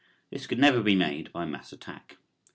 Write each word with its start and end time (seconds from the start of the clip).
This 0.31 0.47
could 0.47 0.57
never 0.57 0.81
be 0.81 0.95
made 0.95 1.31
by 1.31 1.45
mass 1.45 1.71
attack. 1.71 2.17